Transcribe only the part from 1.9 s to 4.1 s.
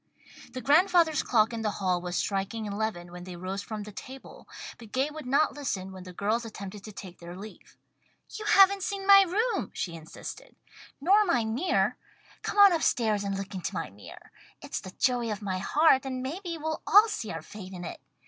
was striking eleven when they rose from the